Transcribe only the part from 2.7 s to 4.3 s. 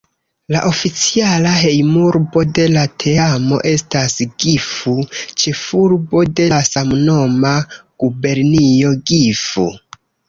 la teamo estas